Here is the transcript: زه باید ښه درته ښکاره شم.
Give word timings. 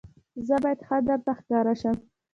زه 0.47 0.55
باید 0.63 0.79
ښه 0.87 0.97
درته 1.07 1.31
ښکاره 1.39 1.73
شم. 1.81 1.97